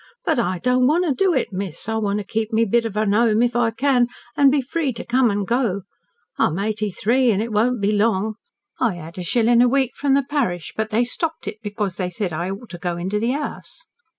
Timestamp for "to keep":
2.17-2.51